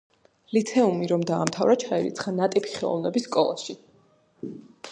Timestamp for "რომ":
1.11-1.25